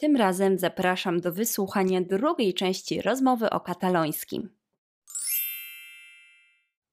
[0.00, 4.50] Tym razem zapraszam do wysłuchania drugiej części rozmowy o katalońskim.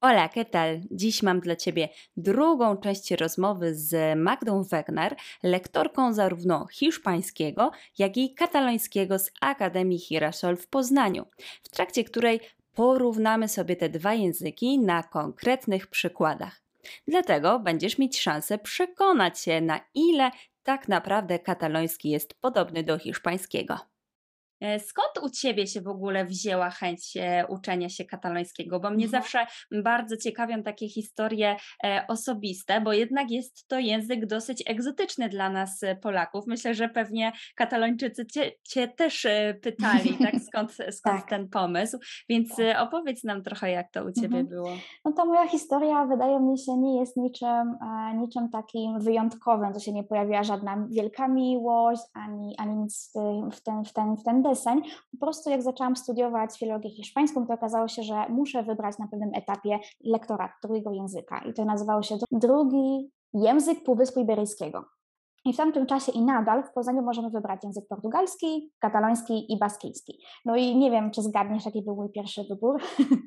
[0.00, 0.80] Hola, ¿qué tal?
[0.90, 8.34] Dziś mam dla Ciebie drugą część rozmowy z Magdą Wegner, lektorką zarówno hiszpańskiego, jak i
[8.34, 11.26] katalońskiego z Akademii Hirasol w Poznaniu,
[11.62, 12.40] w trakcie której
[12.74, 16.62] porównamy sobie te dwa języki na konkretnych przykładach.
[17.06, 20.30] Dlatego będziesz mieć szansę przekonać się, na ile
[20.62, 23.87] tak naprawdę kataloński jest podobny do hiszpańskiego.
[24.60, 28.80] E, skąd u Ciebie się w ogóle wzięła chęć e, uczenia się katalońskiego?
[28.80, 29.22] Bo mnie mhm.
[29.22, 29.46] zawsze
[29.82, 35.80] bardzo ciekawią takie historie e, osobiste, bo jednak jest to język dosyć egzotyczny dla nas
[36.02, 36.44] Polaków.
[36.46, 39.26] Myślę, że pewnie katalończycy Cię, cię też
[39.62, 40.34] pytali, tak?
[40.48, 41.28] Skąd, skąd tak.
[41.28, 41.98] ten pomysł?
[42.28, 42.80] Więc tak.
[42.80, 44.46] opowiedz nam trochę, jak to u Ciebie mhm.
[44.46, 44.70] było.
[45.04, 47.78] No to moja historia wydaje mi się nie jest niczym,
[48.16, 53.12] niczym takim wyjątkowym, to się nie pojawiła żadna wielka miłość, ani, ani nic
[53.52, 54.82] w ten, w ten, w ten deseń.
[55.10, 59.30] Po prostu jak zaczęłam studiować filologię hiszpańską, to okazało się, że muszę wybrać na pewnym
[59.34, 64.84] etapie lektorat drugiego języka i to nazywało się drugi język Półwyspu Iberyjskiego.
[65.44, 70.18] I w tamtym czasie i nadal w Poznaniu możemy wybrać język portugalski, kataloński i baskijski.
[70.44, 72.82] No i nie wiem, czy zgadniesz, jaki był mój pierwszy wybór.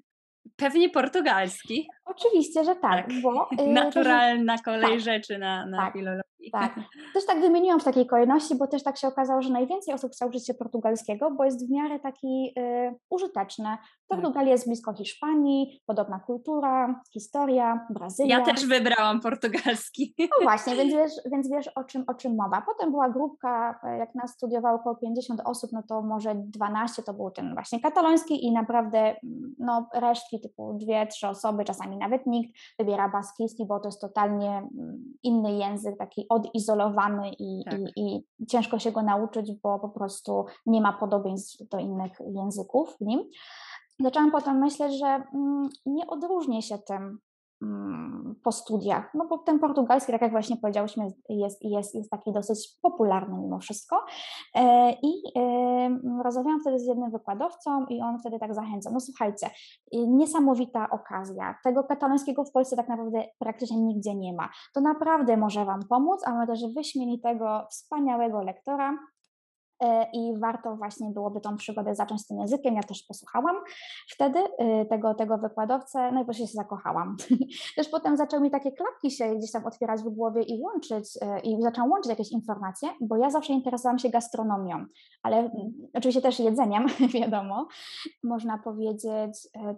[0.64, 1.88] Pewnie portugalski.
[2.06, 2.82] Oczywiście, że tak.
[2.82, 3.22] tak.
[3.22, 6.31] Bo, y, Naturalna kolej tak, rzeczy na, na tak, filologię.
[6.52, 6.76] Tak.
[7.14, 10.28] Też tak wymieniłam w takiej kolejności, bo też tak się okazało, że najwięcej osób chce
[10.28, 13.66] uczyć się portugalskiego, bo jest w miarę taki y, użyteczny.
[13.66, 13.80] Tak.
[14.08, 18.40] Portugalia jest blisko Hiszpanii, podobna kultura, historia, Brazylia.
[18.40, 20.16] Ja też wybrałam portugalski.
[20.20, 22.64] No właśnie, więc wiesz, więc wiesz o, czym, o czym mowa.
[22.66, 27.14] Potem była grupka, e, jak nas studiowało około 50 osób, no to może 12 to
[27.14, 32.28] był ten właśnie kataloński i naprawdę mm, no, resztki typu dwie, trzy osoby, czasami nawet
[32.28, 37.80] nikt wybiera baskijski, bo to jest totalnie mm, inny język, taki odizolowany i, tak.
[37.80, 42.98] i, i, ciężko się go nauczyć, bo po prostu nie ma podobieństw do innych języków
[42.98, 43.24] w nim.
[44.00, 47.20] Zaczęłam potem myśleć, że mm, nie odróżnię się tym
[48.44, 52.78] po studiach, no bo ten portugalski, tak jak właśnie powiedziałyśmy, jest, jest, jest taki dosyć
[52.82, 54.06] popularny mimo wszystko.
[54.56, 55.24] E, I
[56.24, 59.50] rozmawiałam wtedy z jednym wykładowcą i on wtedy tak zachęcał, no słuchajcie,
[59.92, 64.50] niesamowita okazja, tego katalońskiego w Polsce tak naprawdę praktycznie nigdzie nie ma.
[64.74, 69.21] To naprawdę może Wam pomóc, a mamy też wyśmienitego, wspaniałego lektora, E,
[70.14, 72.76] i warto właśnie byłoby tą przygodę zacząć z tym językiem.
[72.76, 73.56] Ja też posłuchałam
[74.10, 77.16] wtedy e, tego, tego wykładowcę, no i właśnie się zakochałam.
[77.78, 81.40] Też potem zaczęły mi takie klapki się gdzieś tam otwierać w głowie i łączyć, e,
[81.40, 84.86] i zaczęłam łączyć jakieś informacje, bo ja zawsze interesowałam się gastronomią,
[85.24, 85.52] ale
[85.94, 86.86] oczywiście też jedzeniem,
[87.22, 87.68] wiadomo,
[88.24, 89.08] można powiedzieć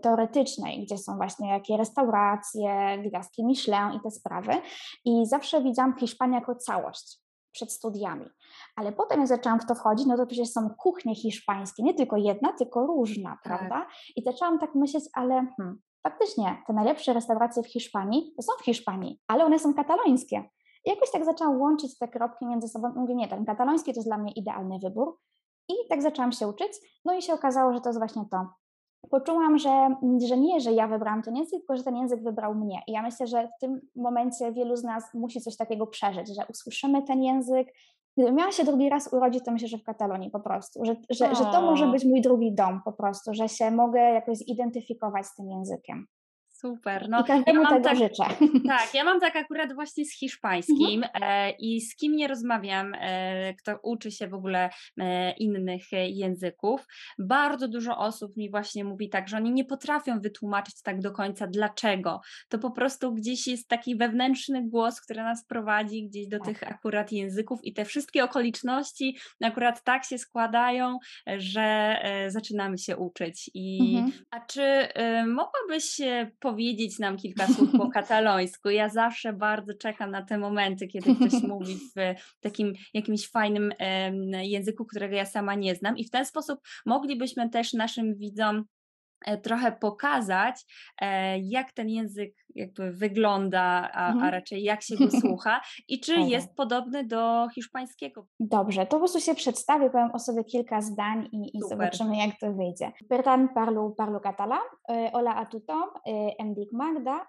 [0.02, 4.52] teoretycznej, gdzie są właśnie jakie restauracje, gwiazdki Michelin i te sprawy.
[5.06, 7.23] I zawsze widziałam Hiszpanię jako całość
[7.53, 8.25] przed studiami.
[8.75, 12.18] Ale potem jak zaczęłam w to wchodzić, no to przecież są kuchnie hiszpańskie, nie tylko
[12.18, 13.44] jedna, tylko różna, tak.
[13.44, 13.88] prawda?
[14.16, 19.19] I zaczęłam tak myśleć, ale hmm, faktycznie te najlepsze restauracje w Hiszpanii są w Hiszpanii,
[19.28, 20.44] ale one są katalońskie.
[20.86, 22.94] I jakoś tak zaczęłam łączyć te kropki między sobą.
[22.96, 25.18] Mówię, nie, ten kataloński to jest dla mnie idealny wybór.
[25.69, 26.72] I tak zaczęłam się uczyć,
[27.06, 28.47] no i się okazało, że to jest właśnie to.
[29.13, 29.96] Poczułam, że,
[30.28, 32.81] że nie, że ja wybrałam ten język, tylko że ten język wybrał mnie.
[32.88, 36.46] I ja myślę, że w tym momencie wielu z nas musi coś takiego przeżyć, że
[36.50, 37.74] usłyszymy ten język,
[38.18, 41.35] Gdybym miała się drugi raz urodzić, to myślę, że w Katalonii po prostu, że, że,
[41.35, 45.35] że to może być mój drugi dom po prostu, że się mogę jakoś zidentyfikować z
[45.35, 46.07] tym językiem.
[46.66, 47.09] Super.
[47.09, 48.24] No, I każdemu ja tego tak, życzę.
[48.68, 51.24] Tak, ja mam tak akurat właśnie z hiszpańskim mhm.
[51.24, 56.85] e, i z kim nie rozmawiam, e, kto uczy się w ogóle e, innych języków.
[57.19, 61.47] Bardzo dużo osób mi właśnie mówi tak, że oni nie potrafią wytłumaczyć tak do końca
[61.47, 62.22] dlaczego.
[62.50, 66.47] To po prostu gdzieś jest taki wewnętrzny głos, który nas prowadzi gdzieś do tak.
[66.47, 70.97] tych akurat języków i te wszystkie okoliczności akurat tak się składają,
[71.38, 71.97] że
[72.28, 73.51] zaczynamy się uczyć.
[73.53, 74.12] I, mhm.
[74.31, 74.88] A czy
[75.28, 76.01] mogłabyś
[76.40, 78.69] powiedzieć, powiedzieć nam kilka słów po katalońsku.
[78.69, 83.74] Ja zawsze bardzo czekam na te momenty, kiedy ktoś mówi w takim jakimś fajnym
[84.44, 88.66] języku, którego ja sama nie znam i w ten sposób moglibyśmy też naszym widzom
[89.44, 90.66] trochę pokazać,
[91.02, 94.25] e, jak ten język jakby wygląda, a, mhm.
[94.25, 96.30] a raczej jak się go słucha i czy mhm.
[96.30, 98.28] jest podobny do hiszpańskiego.
[98.40, 102.40] Dobrze, to po prostu się przedstawię, powiem o sobie kilka zdań i, i zobaczymy, jak
[102.40, 102.92] to wyjdzie.
[103.10, 104.60] Per tant, parlo, parlo català.
[104.90, 105.90] E, hola a tothom,
[106.40, 107.26] em dic Magda,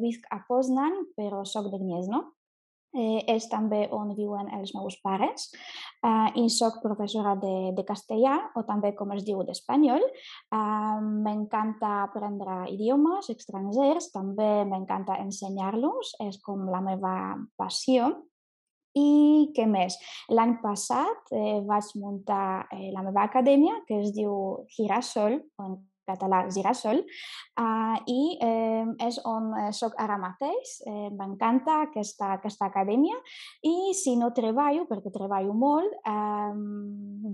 [0.00, 2.35] visc a Poznań, però soc de Gniezno.
[2.96, 5.50] Eh, és també on viuen els meus pares
[6.00, 10.00] eh, i sóc professora de, de castellà o també com es diu d'espanyol.
[10.00, 17.12] Eh, m'encanta aprendre idiomes estrangers, també m'encanta ensenyar-los, és com la meva
[17.60, 18.14] passió.
[18.96, 19.98] I què més?
[20.32, 25.76] L'any passat eh, vaig muntar eh, la meva acadèmia, que es diu Girasol, o en
[26.06, 27.02] català Girasol,
[27.60, 30.76] uh, i eh, és on soc ara mateix.
[30.86, 33.16] Eh, M'encanta aquesta, aquesta acadèmia
[33.66, 36.52] i si no treballo, perquè treballo molt, eh,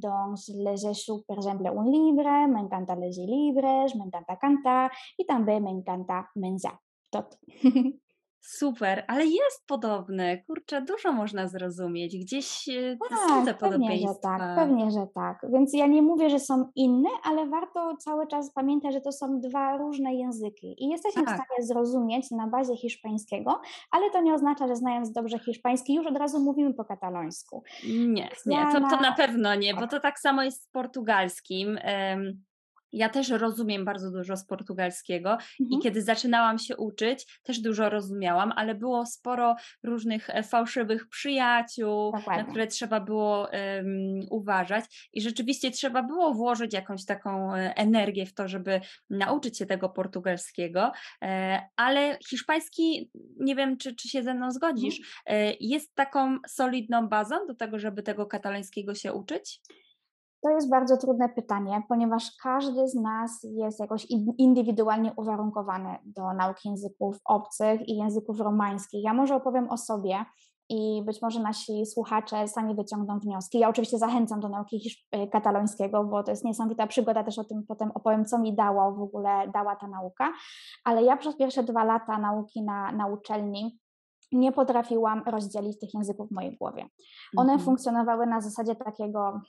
[0.03, 4.87] doncs llegeixo, per exemple, un llibre, m'encanta llegir llibres, m'encanta cantar
[5.19, 6.77] i també m'encanta menjar
[7.13, 7.37] tot.
[8.45, 10.39] Super, ale jest podobne.
[10.39, 12.19] Kurczę, dużo można zrozumieć.
[12.19, 12.97] Gdzieś e,
[13.29, 15.47] są te Tak, pewnie, że tak, pewnie, że tak.
[15.53, 19.41] Więc ja nie mówię, że są inne, ale warto cały czas pamiętać, że to są
[19.41, 23.61] dwa różne języki i jesteśmy w Tak, stanie zrozumieć na bazie hiszpańskiego,
[23.91, 27.63] ale to nie oznacza, że znając dobrze hiszpański już od razu mówimy po katalońsku.
[27.89, 29.91] nie, nie, to, to na pewno nie, bo Tak.
[29.91, 31.79] to tak samo jest z portugalskim.
[31.83, 32.43] Em,
[32.93, 37.91] Ja też rozumiem bardzo dużo z portugalskiego i Mhm, kiedy zaczynałam się uczyć, też dużo
[37.91, 42.45] rozumiałam, ale było sporo różnych e, fałszywych przyjaciół, na dokładnie.
[42.45, 48.35] które trzeba było em, uważać i rzeczywiście trzeba było włożyć jakąś taką e, energię w
[48.35, 48.81] to, żeby
[49.11, 50.93] nauczyć się tego portugalskiego,
[51.23, 53.11] e, ale hiszpański,
[53.41, 54.53] nie wiem, czy, czy się ze mną Mhm.
[54.53, 59.61] zgodzisz, e, jest taką solidną bazą do tego, żeby tego katalońskiego się uczyć?
[60.43, 66.33] To jest bardzo trudne pytanie, ponieważ każdy z nas jest jakoś in- indywidualnie uwarunkowany do
[66.33, 69.05] nauki języków obcych i języków romańskich.
[69.05, 70.25] Ja może opowiem o sobie
[70.69, 73.59] i być może nasi słuchacze sami wyciągną wnioski.
[73.59, 77.65] Ja oczywiście zachęcam do nauki y, katalońskiego, bo to jest niesamowita przygoda, też o tym
[77.69, 80.33] potem opowiem, co mi dało w ogóle, dała ta nauka,
[80.85, 83.79] ale ja przez pierwsze dwa lata nauki na, na uczelni
[84.33, 86.87] nie potrafiłam rozdzielić tych języków w mojej głowie.
[87.37, 87.65] One Mhm.
[87.65, 89.41] funkcjonowały na zasadzie takiego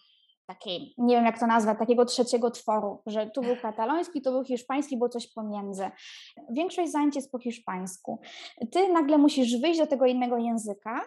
[0.48, 4.44] takiej, nie wiem jak to nazwać, takiego trzeciego tworu, że tu był kataloński, tu był
[4.44, 5.92] hiszpański, było coś pomiędzy.
[6.52, 8.20] Większość zajęć jest po hiszpańsku.
[8.72, 11.02] Ty nagle musisz wyjść do tego innego języka,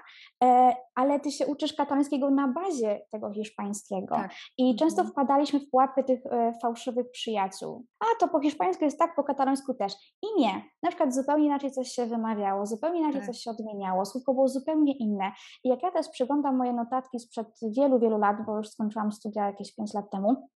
[0.44, 4.15] e, ale ty się uczysz katalońskiego na bazie tego hiszpańskiego.
[4.15, 4.31] Tak.
[4.59, 5.12] I często Mhm.
[5.12, 7.85] wpadaliśmy w pułapkę tych e, fałszywych przyjaciół.
[8.00, 9.93] A to po hiszpańsku jest tak, po katalońsku też.
[10.23, 10.62] I nie.
[10.82, 13.27] Na przykład zupełnie inaczej coś się wymawiało, zupełnie inaczej Tak.
[13.31, 15.32] coś się odmieniało, słówko było zupełnie inne.
[15.65, 17.47] I jak ja też przeglądam moje notatki sprzed
[17.77, 20.49] wielu, wielu lat, bo już skończyłam studia jakieś 5 lat temu,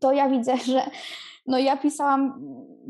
[0.00, 0.90] to ja widzę, że
[1.46, 2.44] no ja pisałam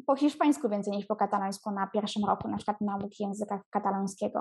[0.06, 4.38] po hiszpańsku więcej niż po katalońsku na pierwszym roku, na przykład nauki języka katalońskiego.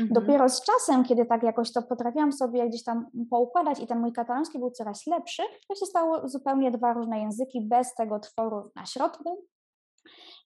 [0.00, 0.12] Mhm.
[0.12, 4.12] Dopiero z czasem, kiedy tak jakoś to potrafiłam sobie gdzieś tam poukładać i ten mój
[4.12, 8.86] kataloński był coraz lepszy, to się stało zupełnie dwa różne języki bez tego tworu na
[8.86, 9.46] środku,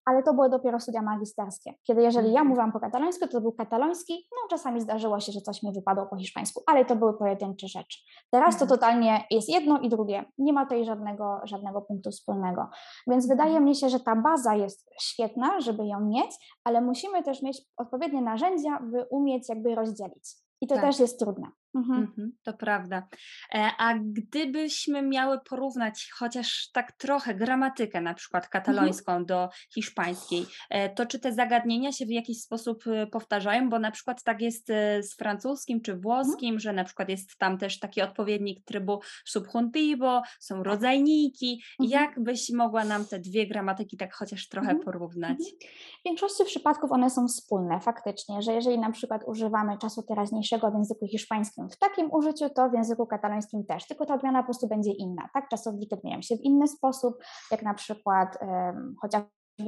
[0.04, 2.48] ale to były dopiero studia magisterskie, kiedy jeżeli ja Mhm.
[2.48, 6.16] mówiłam po katalońsku, to był kataloński, no czasami zdarzyło się, że coś mi wypadło po
[6.16, 7.98] hiszpańsku, ale to były pojedyncze rzeczy.
[8.30, 8.68] Teraz to Mhm.
[8.80, 12.66] totalnie jest jedno i drugie, nie ma tutaj żadnego, żadnego punktu wspólnego,
[13.06, 13.38] więc Mhm.
[13.38, 16.30] wydaje mi się, że ta baza jest świetna, żeby ją mieć,
[16.64, 20.84] ale musimy też mieć odpowiednie narzędzia, by umieć jakby rozdzielić i to Tak.
[20.84, 21.48] też jest trudne.
[21.74, 21.98] Mhm.
[22.00, 23.08] Mhm, to prawda.
[23.54, 28.50] E, A gdybyśmy miały porównać chociaż tak trochę gramatykę, na przykład Mhm.
[28.64, 33.70] katalońską do hiszpańskiej, e, to czy te zagadnienia się w jakiś sposób e, powtarzają?
[33.70, 34.66] Bo na przykład tak jest
[35.00, 36.02] z francuskim czy Mhm.
[36.02, 40.64] włoskim, że na przykład jest tam też taki odpowiednik trybu subjuntivo, są Tak.
[40.66, 41.62] rodzajniki.
[41.80, 42.00] Mhm.
[42.02, 44.84] Jak byś mogła nam te dwie gramatyki tak chociaż trochę Mhm.
[44.84, 45.30] porównać?
[45.30, 45.56] Mhm.
[46.00, 50.74] W większości przypadków one są wspólne, faktycznie, że jeżeli na przykład używamy czasu teraźniejszego w
[50.74, 54.68] języku hiszpańskim w takim użyciu, to w języku katalońskim też, tylko ta odmiana po prostu
[54.68, 55.48] będzie inna, tak?
[55.48, 57.14] Czasowniki odmieniają się w inny sposób,
[57.50, 58.94] jak na przykład um,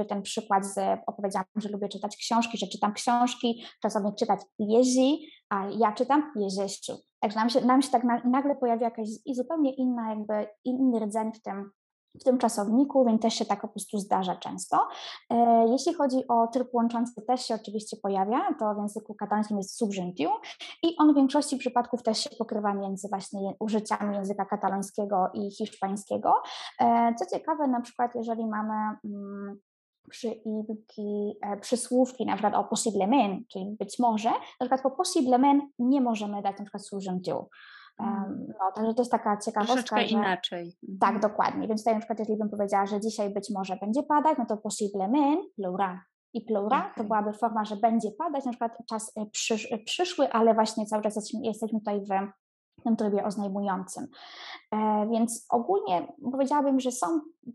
[0.08, 5.66] ten przykład z, opowiedziałam, że lubię czytać książki, że czytam książki, czasownik czytać jezi, a
[5.78, 6.92] ja czytam jezieszczu.
[7.20, 11.00] Także nam się, nam się tak na, nagle pojawia jakaś i zupełnie inna, jakby inny
[11.00, 11.70] rdzeń w tym,
[12.21, 14.88] w tym czasowniku, więc też się tak po prostu zdarza często.
[15.31, 19.76] E, Jeśli chodzi o tryb łączący, też się oczywiście pojawia, to w języku katalońskim jest
[19.76, 20.31] subjuntiu
[20.83, 26.35] i on w większości przypadków też się pokrywa między właśnie użyciami języka katalońskiego i hiszpańskiego.
[26.81, 29.61] E, Co ciekawe, na przykład jeżeli mamy mm,
[30.11, 36.00] przyimki, e, przysłówki, na przykład o possiblement, czyli być może, na przykład po possiblement nie
[36.00, 37.49] możemy dać na przykład subjuntiu.
[38.00, 40.16] Em, No, także to jest taka ciekawostka, Troszeczkę że...
[40.18, 40.72] inaczej.
[41.00, 41.20] Tak, Mhm.
[41.20, 41.68] dokładnie.
[41.68, 44.56] Więc tutaj na przykład, jeżeli bym powiedziała, że dzisiaj być może będzie padać, no to
[44.56, 46.04] possiblement pleura.
[46.34, 47.04] I pleura to Okej.
[47.06, 51.02] byłaby forma, że będzie padać, na przykład czas e, przysz, e, przyszły, ale właśnie cały
[51.02, 52.00] czas jesteśmy, jesteśmy tutaj
[52.80, 54.06] w tym trybie oznajmującym.
[54.72, 57.06] E, więc ogólnie powiedziałabym, że są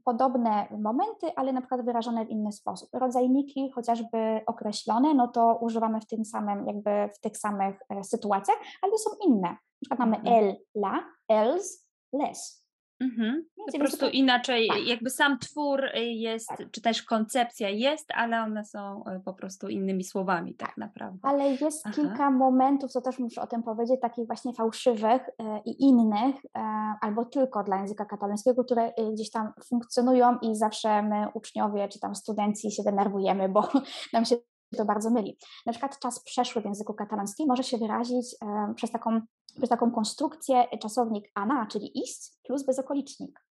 [0.06, 2.90] podobne momenty, ale na przykład wyrażone w inny sposób.
[2.94, 8.58] Rodzajniki chociażby określone, no to używamy w tym samym, jakby w tych samych e, sytuacjach,
[8.82, 9.56] ale są inne.
[9.82, 10.44] Na przykład mamy Mhm.
[10.44, 12.68] el, la, els, les.
[13.00, 13.46] Mhm.
[13.72, 14.88] Po prostu inaczej, tak.
[14.88, 16.72] jakby sam twór y, jest, tak.
[16.72, 21.20] czy też koncepcja jest, ale one są y, po prostu innymi słowami tak, tak naprawdę.
[21.22, 21.96] Ale jest Aha.
[21.96, 26.60] kilka momentów, co też muszę o tym powiedzieć, takich właśnie fałszywych e, i innych, e,
[27.02, 32.00] albo tylko dla języka katalońskiego, które y, gdzieś tam funkcjonują i zawsze my uczniowie czy
[32.00, 33.70] tam studenci się denerwujemy, bo
[34.14, 34.36] nam się
[34.78, 35.38] to bardzo myli.
[35.66, 38.36] Na przykład czas przeszły w języku katalońskim może się wyrazić
[38.76, 39.22] przez taką,
[39.58, 43.48] przez taką konstrukcję czasownik ana, czyli iść, plus bezokolicznik.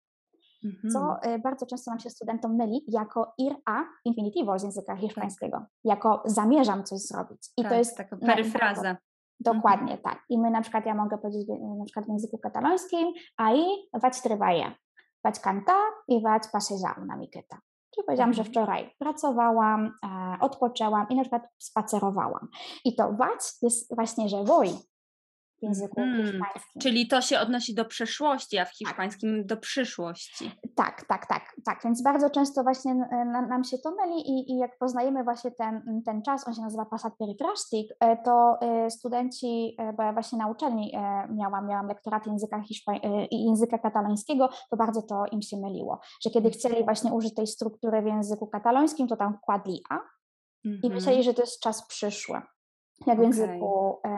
[0.93, 1.19] Co mhm.
[1.23, 5.69] e, bardzo często nam się studentom myli jako ir a infinitivo z języka hiszpańskiego, tak.
[5.85, 7.49] jako zamierzam coś zrobić.
[7.57, 8.97] I tak, to jest taka peryfraza.
[9.41, 10.01] Dokładnie mhm.
[10.03, 10.25] tak.
[10.29, 14.73] I my na przykład, ja mogę powiedzieć na przykład w języku katalońskim, ahí vaig treballar,
[15.25, 17.61] vaig cantar i vaig passejar una miqueta.
[17.95, 18.53] Czyli powiedziałam, że mhm.
[18.53, 22.49] wczoraj pracowałam, e, odpoczęłam i na przykład spacerowałam.
[22.85, 24.94] I to wać jest właśnie, że woj w
[25.65, 26.81] języku hmm, hiszpańskim.
[26.83, 28.77] Czyli to się odnosi do przeszłości, a w tak.
[28.77, 29.47] hiszpańskim tak.
[29.47, 30.51] do przyszłości.
[30.77, 31.81] Tak, tak, tak, tak.
[31.85, 32.95] Więc bardzo często właśnie
[33.49, 36.85] nam się to myli i, i jak poznajemy właśnie ten, ten czas, on się nazywa
[36.85, 40.93] passat perifrastic, e, to e, studenci, e, bo ja właśnie na uczelni
[41.31, 46.49] miałam, miałam lektorat języka, hiszpań, języka katalońskiego, to bardzo to im się myliło, że kiedy
[46.49, 46.55] mhm.
[46.55, 49.99] chcieli właśnie użyć tej struktury w języku katalońskim, to tam wkładli a
[50.65, 50.95] i mhm.
[50.95, 52.41] myśleli, że to jest czas przyszły
[53.07, 54.09] jak w języku e,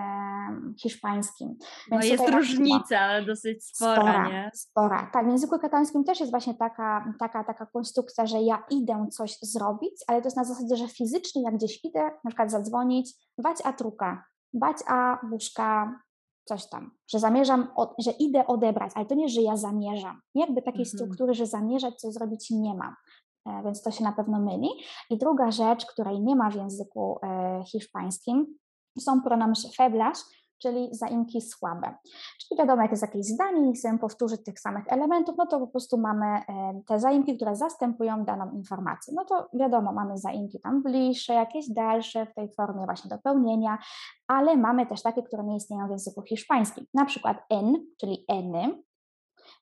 [0.83, 1.49] hiszpańskim.
[1.91, 4.51] Więc no jest różnica, ale dosyć spora, spora, nie?
[4.55, 5.11] Spora.
[5.13, 9.39] Tak, w języku katalońskim też jest właśnie taka, taka, taka konstrukcja, że ja idę coś
[9.43, 13.57] zrobić, ale to jest na zasadzie, że fizycznie jak gdzieś idę, na przykład zadzwonić, bać
[13.65, 14.25] a truka,
[14.55, 16.01] bać a buszka,
[16.45, 20.21] coś tam, że zamierzam, że idę odebrać, ale to nie, że ja zamierzam.
[20.35, 20.87] Jakby takiej mhm.
[20.87, 22.95] struktury, że zamierzać coś zrobić nie mam.
[23.47, 24.69] E, więc to się na pewno myli.
[25.11, 28.47] I druga rzecz, której nie ma w języku e, hiszpańskim,
[29.01, 31.95] są pronoms faibles, czyli zaimki słabe.
[32.41, 35.67] Czyli wiadomo, jak jest jakieś zdanie i chcemy powtórzyć tych samych elementów, no to po
[35.67, 39.15] prostu mamy e, te zaimki, które zastępują daną informację.
[39.17, 43.79] No to wiadomo, mamy zaimki tam bliższe, jakieś dalsze w tej formie właśnie dopełnienia,
[44.29, 46.87] ale mamy też takie, które nie istnieją w języku hiszpańskim.
[46.95, 48.83] Na przykład n, czyli eny.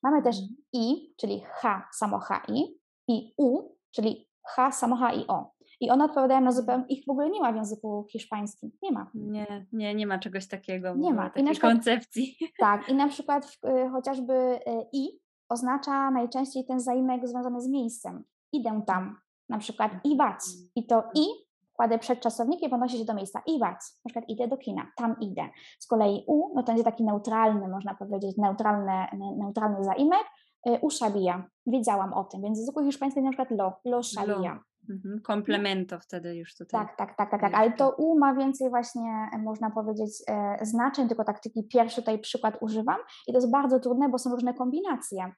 [0.02, 0.36] Mamy też
[0.72, 5.53] i, czyli h, samo hi i u, czyli h, samo h i o.
[5.80, 8.70] I one odpowiadają na zupełnie, ich w ogóle nie ma w języku hiszpańskim.
[8.82, 9.10] Nie ma.
[9.14, 10.94] Nie, nie, nie ma czegoś takiego.
[10.94, 11.30] Nie ma.
[11.30, 12.36] Takiej przykład, koncepcji.
[12.58, 14.60] Tak, i na przykład y, chociażby y,
[14.92, 15.08] i
[15.48, 18.24] oznacza najczęściej ten zaimek związany z miejscem.
[18.52, 19.16] Idę tam,
[19.48, 20.40] na przykład i bać.
[20.76, 21.24] I to i
[21.72, 23.76] kładę przed czasownikiem, odnosi się do miejsca i bać.
[24.04, 25.48] Na przykład idę do kina, tam idę.
[25.78, 28.92] Z kolei u, no to będzie taki neutralny, można powiedzieć, neutralny,
[29.38, 30.24] neutralny zaimek.
[30.68, 31.44] Y, u szabija.
[31.66, 34.60] Wiedziałam o tym, więc w języku hiszpańskim na przykład lo, lo szabija.
[34.90, 36.80] Mhm, komplemento wtedy już tutaj.
[36.80, 37.54] Tak, tak, tak, tak, tak.
[37.54, 41.96] Ale to U ma więcej właśnie, e, można powiedzieć, e, znaczeń, tylko tak taki pierwszy
[41.96, 45.32] tutaj przykład używam i to jest bardzo trudne, bo są różne kombinacje.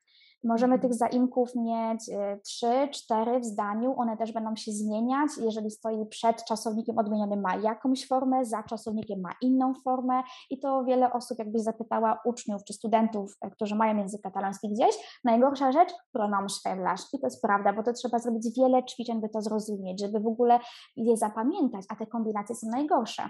[0.47, 5.31] Możemy tych zaimków mieć y, trzy, cztery w zdaniu, one też będą się zmieniać.
[5.41, 10.23] Jeżeli stoi przed czasownikiem odmienionym ma jakąś formę, za czasownikiem ma inną formę.
[10.50, 15.21] I to wiele osób jakbyś zapytała uczniów czy studentów, e, którzy mają język kataloński gdzieś,
[15.25, 15.93] najgorsza rzecz?
[16.12, 20.00] Pronom szweblarz i to jest prawda, bo to trzeba zrobić wiele ćwiczeń, by to zrozumieć,
[20.00, 20.59] żeby w ogóle
[20.97, 23.29] je zapamiętać, a te kombinacje są najgorsze.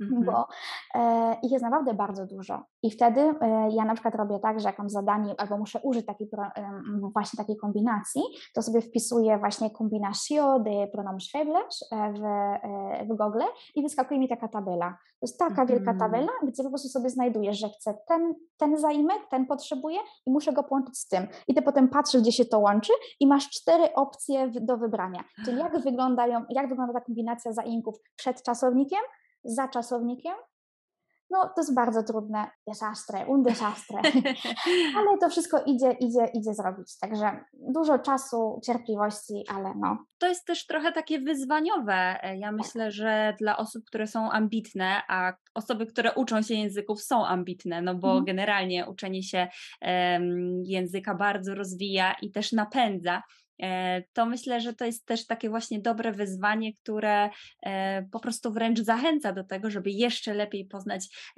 [0.00, 0.24] Mhm.
[0.24, 0.46] bo
[0.94, 2.64] e, ich jest naprawdę bardzo dużo.
[2.82, 6.06] I wtedy e, ja na przykład robię tak, że jak mam zadanie albo muszę użyć
[6.06, 6.70] takiej, e,
[7.12, 8.22] właśnie takiej kombinacji,
[8.54, 13.42] to sobie wpisuję właśnie combinación de pronoms faibles e, w, e, w Google
[13.74, 14.90] i wyskakuje mi taka tabela.
[14.90, 15.68] To jest taka mhm.
[15.68, 20.30] wielka tabela, gdzie po prostu sobie znajduję, że chcę ten, ten zaimek, ten potrzebuję i
[20.30, 21.26] muszę go połączyć z tym.
[21.48, 25.24] I ty potem patrzysz, gdzie się to łączy i masz cztery opcje do wybrania.
[25.44, 29.00] Czyli jak wyglądają, jak wygląda ta kombinacja zaimków przed czasownikiem,
[29.44, 30.34] za czasownikiem,
[31.30, 33.98] no to jest bardzo trudne, desastre, un desastre,
[34.98, 39.98] ale to wszystko idzie, idzie, idzie zrobić, także dużo czasu, cierpliwości, ale no.
[40.18, 42.56] To jest też trochę takie wyzwaniowe, e, ja tak.
[42.56, 47.82] myślę, że dla osób, które są ambitne, a osoby, które uczą się języków są ambitne,
[47.82, 48.24] no bo mhm.
[48.24, 49.48] generalnie uczenie się
[49.82, 53.22] um, języka bardzo rozwija i też napędza,
[54.12, 57.30] to myślę, że to jest też takie właśnie dobre wyzwanie, które
[57.62, 61.32] e, po prostu wręcz zachęca do tego, żeby jeszcze lepiej poznać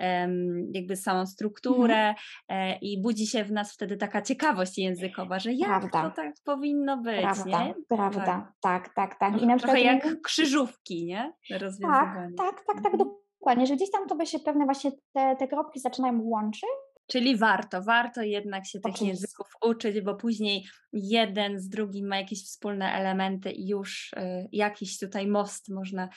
[0.75, 2.15] jakby samą strukturę
[2.49, 2.81] mhm.
[2.81, 6.11] i budzi się w nas wtedy taka ciekawość językowa, że jak Prawda.
[6.11, 7.65] to tak powinno być, Prawda.
[7.65, 7.75] nie?
[7.89, 9.43] Prawda, tak, tak, tak.
[9.43, 11.33] I na Trochę jak krzyżówki, nie?
[11.50, 12.29] Rozwiązywanie.
[12.37, 13.11] Tak, tak, tak, tak, mhm.
[13.39, 16.65] dokładnie, że gdzieś tam to by się pewne właśnie te, te kropki zaczynają łączyć,
[17.11, 22.45] Czyli warto, warto jednak się tych języków uczyć, bo później jeden z drugim ma jakieś
[22.45, 26.09] wspólne elementy i już y, jakiś tutaj most można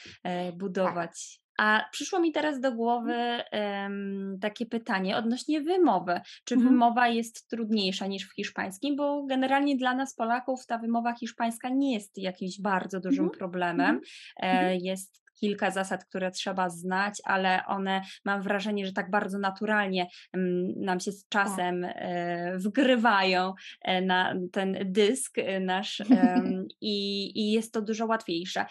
[0.49, 1.43] y, budować.
[1.57, 3.13] A przyszło mi teraz do głowy
[3.51, 6.21] um, takie pytanie odnośnie wymowy.
[6.45, 6.73] Czy Mhm.
[6.73, 8.95] wymowa jest trudniejsza niż w hiszpańskim?
[8.95, 13.39] Bo generalnie dla nas, Polaków, ta wymowa hiszpańska nie jest jakimś bardzo dużym Mhm.
[13.39, 13.79] problemem.
[13.79, 14.01] Mhm.
[14.41, 14.65] Mhm.
[14.65, 20.07] E, jest kilka zasad, które trzeba znać, ale one mam wrażenie, że tak bardzo naturalnie
[20.33, 21.29] mm, nam się z Tak.
[21.29, 26.01] czasem e, wgrywają e, na ten dysk e, nasz
[26.81, 28.65] i, i jest to dużo łatwiejsze.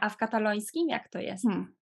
[0.00, 1.44] A w katalońskim jak to jest?
[1.44, 1.74] Hmm.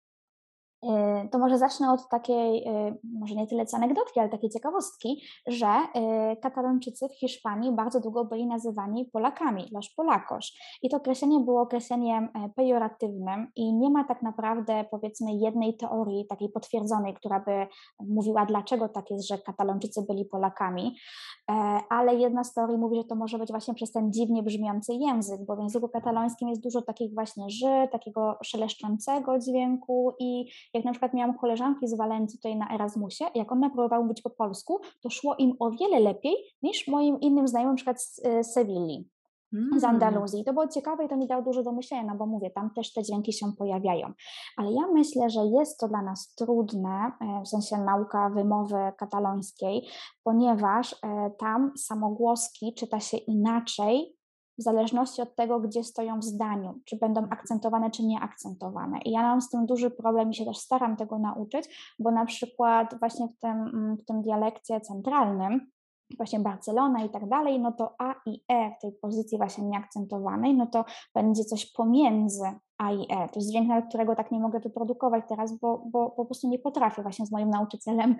[0.85, 5.23] Y, To może zacznę od takiej, y, może nie tyle co anegdotki, ale takiej ciekawostki,
[5.47, 10.53] że y, Katalończycy w Hiszpanii bardzo długo byli nazywani Polakami, los Polakos.
[10.83, 16.27] I to określenie było określeniem e, pejoratywnym i nie ma tak naprawdę powiedzmy jednej teorii
[16.27, 17.67] takiej potwierdzonej, która by
[18.01, 20.97] mówiła, dlaczego tak jest, że Katalończycy byli Polakami,
[21.51, 24.95] E, ale jedna z teorii mówi, że to może być właśnie przez ten dziwnie brzmiący
[24.95, 30.85] język, bo w języku katalońskim jest dużo takich właśnie ży, takiego szeleszczącego dźwięku i jak
[30.85, 34.81] na przykład miałam koleżanki z Walencji tutaj na Erasmusie, jak one próbowały mówić po polsku,
[35.01, 39.09] to szło im o wiele lepiej niż moim innym znajomym, na przykład z Sewilli,
[39.53, 40.45] z Mm, Andaluzji.
[40.45, 42.93] To było ciekawe i to mi dało dużo do myślenia, no bo mówię, tam też
[42.93, 44.13] te dźwięki się pojawiają.
[44.57, 49.89] Ale ja myślę, że jest to dla nas trudne, e, w sensie nauka wymowy katalońskiej,
[50.25, 54.17] ponieważ e, tam samogłoski czyta się inaczej
[54.59, 58.99] w zależności od tego, gdzie stoją w zdaniu, czy będą akcentowane, czy nieakcentowane.
[59.05, 62.27] I ja mam z tym duży problem i się też staram tego nauczyć, bo na
[62.27, 65.71] przykład właśnie w tym, mm, w tym dialekcie centralnym,
[66.17, 70.55] właśnie Barcelona i tak dalej, no to A i E w tej pozycji właśnie nieakcentowanej,
[70.55, 72.45] no to będzie coś pomiędzy
[72.79, 73.29] A i E.
[73.29, 77.03] To jest dźwięk, którego tak nie mogę wyprodukować teraz, bo, bo po prostu nie potrafię.
[77.03, 78.17] Właśnie z moim nauczycielem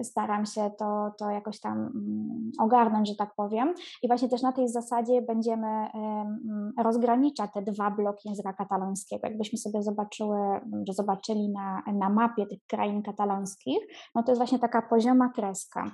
[0.00, 3.74] y, staram się to, to jakoś tam mm, ogarnąć, że tak powiem.
[4.02, 9.26] I właśnie też na tej zasadzie będziemy ym, rozgraniczać te dwa bloki języka katalońskiego.
[9.28, 10.38] Jakbyśmy sobie zobaczyły,
[10.86, 13.78] że zobaczyli na, na mapie tych krain katalońskich,
[14.14, 15.90] no to jest właśnie taka pozioma kreska.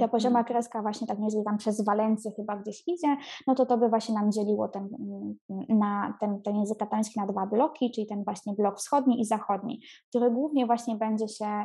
[0.00, 0.44] Ta pozioma Mhm.
[0.44, 3.16] kreska właśnie tak więcej tam przez Walencję chyba gdzieś idzie,
[3.46, 4.88] no to to by właśnie nam dzieliło ten,
[5.50, 9.24] mm, na, ten, ten język kataloński na dwa bloki, czyli ten właśnie blok wschodni i
[9.24, 11.64] zachodni, który głównie właśnie będzie się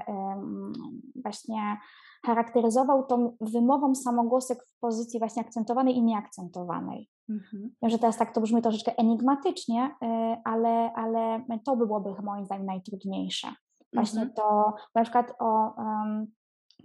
[1.23, 1.77] właśnie
[2.25, 7.09] charakteryzował tą wymową samogłosek w pozycji właśnie akcentowanej i nieakcentowanej.
[7.29, 7.71] mhm.
[7.81, 10.07] Wiem, że teraz tak to brzmi troszeczkę enigmatycznie, y,
[10.43, 13.47] ale, ale to byłoby moim zdaniem najtrudniejsze.
[13.93, 14.35] Właśnie Mhm.
[14.35, 16.27] to, na przykład o, um,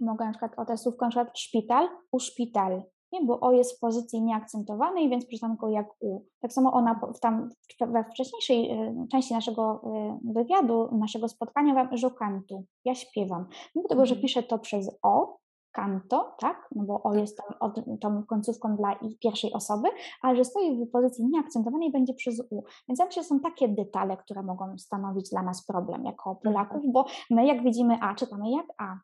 [0.01, 3.25] mogę na przykład o te słówko na przykład szpital, u szpital, nie?
[3.25, 6.21] bo o jest w pozycji nieakcentowanej, więc przeczytam go jak u.
[6.41, 7.49] Tak samo ona tam
[7.87, 9.81] we wcześniejszej y, części naszego
[10.25, 13.45] y, wywiadu, naszego spotkania, wam, że kantu, ja śpiewam.
[13.75, 14.21] Mimo tego, że Mhm.
[14.21, 15.37] piszę to przez o,
[15.77, 19.87] kanto, tak, no bo o jest tam od, tą końcówką dla pierwszej osoby,
[20.21, 22.63] ale że stoi w pozycji nieakcentowanej będzie przez u.
[22.87, 27.45] Więc że są takie detale, które mogą stanowić dla nas problem jako Polaków, bo my
[27.45, 28.95] jak widzimy a, czytamy jak a,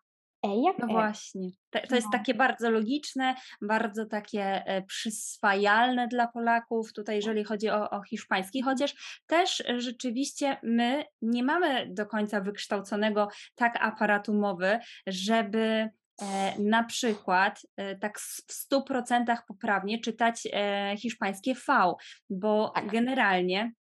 [0.43, 0.91] e jak No e.
[0.91, 1.49] właśnie.
[1.69, 2.17] Te- To jest No.
[2.17, 8.61] takie bardzo logiczne, bardzo takie e, przyswajalne dla Polaków, tutaj jeżeli chodzi o, o hiszpański,
[8.61, 15.89] chociaż też e, rzeczywiście my nie mamy do końca wykształconego tak aparatu mowy, żeby
[16.21, 17.61] e, na przykład
[18.01, 20.47] tak w 100% poprawnie czytać
[20.97, 21.93] hiszpańskie V,
[22.29, 22.87] bo Tak.
[22.91, 23.71] generalnie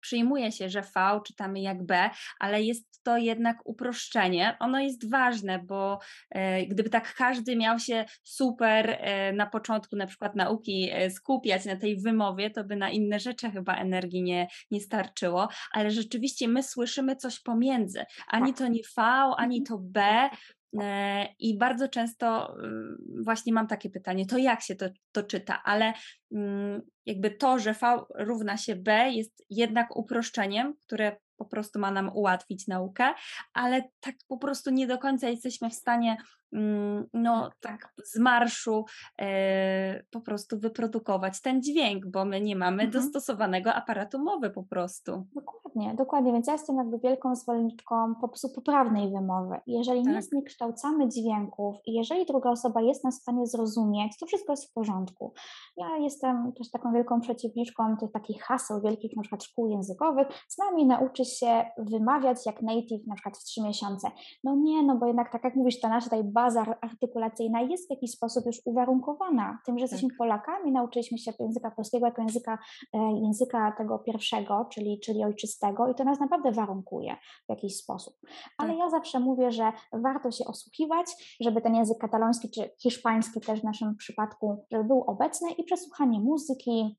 [0.00, 4.56] przyjmuje się, że V czytamy jak B, ale jest to jednak uproszczenie.
[4.60, 5.98] Ono jest ważne, bo
[6.30, 11.64] e, gdyby tak każdy miał się super e, na początku na przykład nauki e, skupiać
[11.64, 16.48] na tej wymowie, to by na inne rzeczy chyba energii nie, nie starczyło, ale rzeczywiście
[16.48, 18.04] my słyszymy coś pomiędzy.
[18.28, 18.58] Ani Tak.
[18.58, 19.02] to nie V,
[19.36, 19.64] ani Mhm.
[19.64, 20.28] to B.
[20.80, 25.62] E, I bardzo często mm, właśnie mam takie pytanie, to jak się to, to czyta,
[25.64, 25.92] ale
[26.32, 31.90] mm, jakby to, że V równa się B jest jednak uproszczeniem, które po prostu ma
[31.90, 33.14] nam ułatwić naukę,
[33.52, 36.16] ale tak po prostu nie do końca jesteśmy w stanie
[37.14, 38.84] no tak z marszu
[39.20, 42.90] e, po prostu wyprodukować ten dźwięk, bo my nie mamy Mhm.
[42.90, 45.26] dostosowanego aparatu mowy po prostu.
[45.34, 49.56] Dokładnie, dokładnie, więc ja jestem jakby wielką zwolenniczką po prostu poprawnej wymowy.
[49.66, 50.22] Jeżeli nie Tak.
[50.22, 54.72] zniekształcamy dźwięków i jeżeli druga osoba jest nas w stanie zrozumieć, to wszystko jest w
[54.72, 55.32] porządku.
[55.76, 60.26] Ja jestem też taką wielką przeciwniczką tych takich haseł wielkich na przykład szkół językowych.
[60.48, 64.10] Z nami nauczy się wymawiać jak native na przykład w trzy miesiące.
[64.44, 67.86] No nie, no bo jednak tak jak mówisz, ta nasza tutaj baza ar- artykulacyjna jest
[67.86, 70.18] w jakiś sposób już uwarunkowana tym, że jesteśmy Tak.
[70.18, 72.58] Polakami, nauczyliśmy się języka polskiego jako języka
[72.94, 78.14] e, języka tego pierwszego, czyli, czyli ojczystego, i to nas naprawdę warunkuje w jakiś sposób.
[78.58, 78.78] Ale Tak.
[78.78, 83.64] ja zawsze mówię, że warto się osłuchiwać, żeby ten język kataloński czy hiszpański też w
[83.64, 86.96] naszym przypadku, żeby był obecny i przesłuchanie muzyki.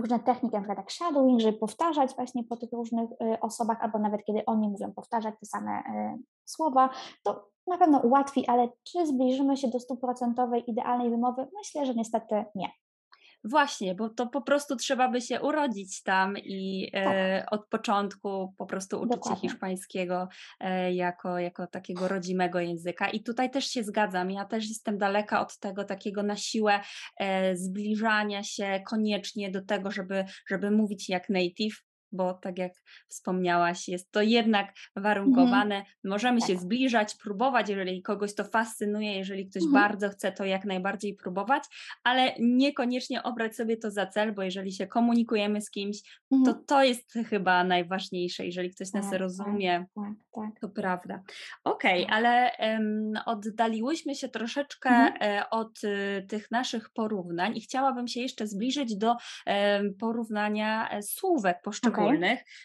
[0.00, 3.98] Różne techniki, na przykład jak shadowing, żeby powtarzać właśnie po tych różnych y, osobach, albo
[3.98, 6.90] nawet kiedy oni mówią powtarzać te same y, słowa,
[7.22, 11.46] to na pewno ułatwi, ale czy zbliżymy się do stuprocentowej idealnej wymowy?
[11.54, 12.68] Myślę, że niestety nie.
[13.44, 17.02] Właśnie, bo to po prostu trzeba by się urodzić tam i Tak.
[17.06, 19.48] e, od początku po prostu uczyć się Dokładnie.
[19.48, 20.28] hiszpańskiego
[20.60, 23.08] e, jako, jako takiego rodzimego języka.
[23.08, 24.30] I tutaj też się zgadzam.
[24.30, 26.80] Ja też jestem daleka od tego takiego na siłę
[27.20, 31.84] e, zbliżania się koniecznie do tego, żeby, żeby mówić jak native.
[32.14, 32.72] Bo tak jak
[33.08, 35.02] wspomniałaś, jest to jednak Mhm.
[35.02, 35.84] warunkowane.
[36.04, 36.62] Możemy się Tak.
[36.62, 39.82] zbliżać, próbować, jeżeli kogoś to fascynuje, jeżeli ktoś Mhm.
[39.82, 41.64] bardzo chce, to jak najbardziej próbować,
[42.04, 46.64] ale niekoniecznie obrać sobie to za cel, bo jeżeli się komunikujemy z kimś, to Mhm.
[46.66, 48.46] to jest chyba najważniejsze.
[48.46, 50.60] Jeżeli ktoś nas Tak, tak, rozumie, tak, tak.
[50.60, 51.22] to prawda.
[51.64, 52.14] Okej, Tak.
[52.14, 55.14] ale em, oddaliłyśmy się troszeczkę Mhm.
[55.38, 59.16] e, od y, tych naszych porównań i chciałabym się jeszcze zbliżyć do
[60.00, 62.03] porównania e, słówek poszczególnych.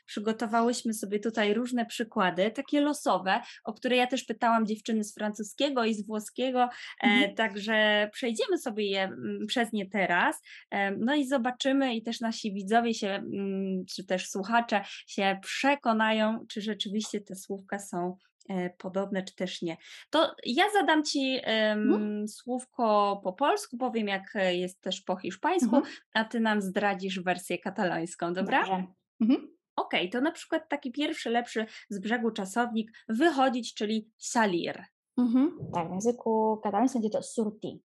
[0.06, 5.86] Przygotowałyśmy sobie tutaj różne przykłady, takie losowe, o które ja też pytałam dziewczyny z francuskiego
[5.86, 6.70] i z włoskiego, e,
[7.04, 7.36] Mhm.
[7.36, 10.42] także przejdziemy sobie je mm, przez nie teraz.
[10.72, 16.46] Em, No i zobaczymy, i też nasi widzowie się, mm, czy też słuchacze się przekonają,
[16.50, 18.18] czy rzeczywiście te słówka są
[18.50, 19.78] e, podobne, czy też nie.
[20.10, 22.28] To ja zadam Ci em, Mhm.
[22.28, 25.96] słówko po polsku, powiem jak e, jest też po hiszpańsku, Mhm.
[26.14, 28.60] a Ty nam zdradzisz wersję katalońską, dobra?
[28.60, 28.84] Dobrze.
[29.22, 29.56] Mhm.
[29.76, 34.84] Okej, to na przykład taki pierwszy, lepszy z brzegu czasownik wychodzić, czyli salir.
[35.18, 35.58] Mhm.
[35.74, 37.84] Tak, w języku katalońskim będzie to surti.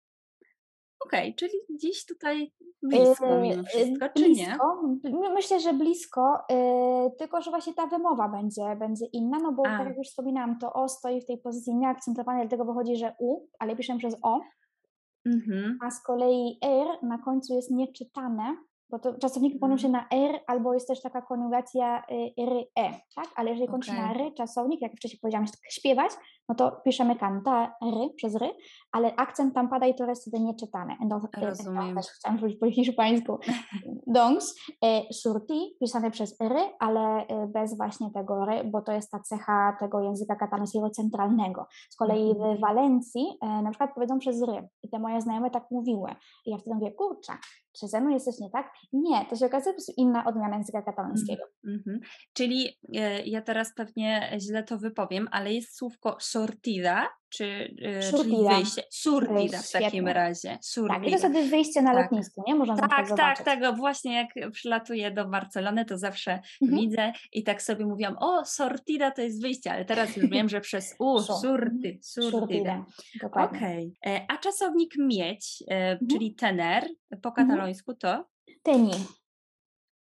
[1.07, 4.35] Okej, czyli gdzieś tutaj blisko mimo Yy, wszystko, czy nie?
[4.47, 4.83] blisko.
[5.05, 6.57] My- Myślę, że blisko, yy,
[7.19, 9.79] tylko że właśnie ta wymowa będzie, będzie inna, no bo A.
[9.79, 13.47] tak jak już wspominałam, to O stoi w tej pozycji nieakcentowanej, dlatego wychodzi, że U,
[13.59, 14.41] ale piszę przez O,
[15.27, 15.79] Mhm.
[15.83, 18.57] a z kolei R na końcu jest nieczytane,
[18.95, 23.27] bo to czasowniki kończą się na R, albo jest też taka koniugacja y, R-E, tak?
[23.37, 24.27] Ale jeżeli kończy się na Okej.
[24.27, 26.13] R, czasownik, jak wcześniej powiedziałam, śpiewać,
[26.49, 28.55] no to piszemy canta, R przez R,
[28.95, 30.97] ale akcent tam pada i to jest wtedy nieczytane.
[31.03, 31.83] Entonces, eh, Rozumiem.
[31.83, 33.39] entonces, chciałam powiedzieć po hiszpańsku.
[34.19, 34.41] Donc,
[34.83, 39.77] eh, surti pisane przez R, ale bez właśnie tego R, bo to jest ta cecha
[39.81, 41.67] tego języka katalońskiego centralnego.
[41.91, 42.57] Z kolei Mhm.
[42.57, 46.11] w Walencji e, na przykład powiedzą przez ry i te moje znajome tak mówiły.
[46.47, 47.33] I ja wtedy mówię, kurczę,
[47.79, 48.73] czy ze mną jest coś nie tak?
[48.93, 51.43] Nie, to się okazuje po prostu inna odmiana języka katalońskiego.
[51.67, 52.01] Mhm.
[52.33, 58.37] Czyli e, ja teraz pewnie źle to wypowiem, ale jest słówko sortida, czy, e, czyli
[58.49, 58.83] wyjście.
[58.91, 60.13] Surtida w takim Świetnie.
[60.13, 60.59] razie.
[60.89, 62.03] Tak, i to wtedy wyjście na Tak.
[62.03, 62.55] lotnisku, nie?
[62.55, 63.45] Można Tak, tak tak, zobaczyć.
[63.45, 63.63] tak.
[63.65, 66.81] o, Właśnie jak przylatuję do Barcelony, to zawsze Mhm.
[66.83, 70.61] widzę i tak sobie mówiłam, o, sortida to jest wyjście, ale teraz już wiem, że
[70.61, 71.33] przez u, Su.
[71.33, 71.99] surty,
[72.59, 72.85] Mhm.
[73.23, 73.59] dokładnie.
[73.59, 73.93] Okej.
[74.07, 76.07] E, A czasownik mieć, e, Mhm.
[76.11, 76.89] czyli tener,
[77.23, 77.49] po Mhm.
[77.49, 78.25] katalońsku to?
[78.63, 78.91] Teni,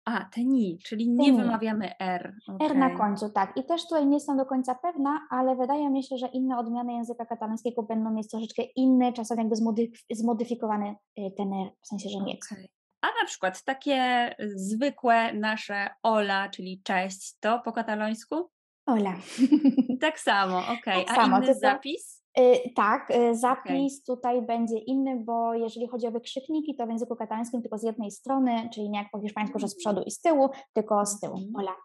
[0.06, 1.38] A, teni, czyli nie Teni.
[1.38, 2.36] wymawiamy R.
[2.62, 3.58] R na końcu, tak.
[3.58, 6.94] I też tutaj nie jestem do końca pewna, ale wydaje mi się, że inne odmiany
[6.94, 12.10] języka katalońskiego będą mieć troszeczkę inny, czasem jakby zmodyf- zmodyfikowany y, ten R, w sensie,
[12.10, 12.40] że mieć.
[12.52, 12.70] Okej.
[13.02, 18.50] A na przykład takie y, zwykłe nasze ola, czyli cześć, to po katalońsku?
[18.86, 19.14] Ola.
[20.02, 21.06] Tak samo, okej.
[21.06, 22.23] Tak A samo, inny zapis?
[22.40, 27.16] Y, Tak, y, zapis tutaj będzie inny, bo jeżeli chodzi o wykrzykniki, to w języku
[27.16, 30.22] katalańskim tylko z jednej strony, czyli nie jak po hiszpańsku, że z przodu i z
[30.22, 31.38] tyłu, tylko z tyłu.
[31.38, 31.56] Mhm.
[31.56, 31.76] Ola.